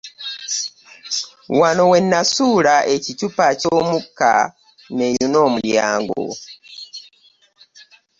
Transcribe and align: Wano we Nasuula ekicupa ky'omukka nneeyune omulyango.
Wano 1.59 1.83
we 1.91 1.99
Nasuula 2.11 2.75
ekicupa 2.95 3.45
ky'omukka 3.59 4.31
nneeyune 4.91 5.37
omulyango. 5.47 6.23